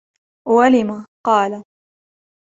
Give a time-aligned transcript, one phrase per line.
[0.47, 1.63] وَلِمَ؟ قَالَ